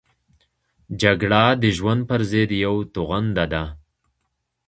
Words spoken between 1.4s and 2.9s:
د ژوند پرضد یوه